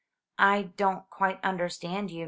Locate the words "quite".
1.11-1.39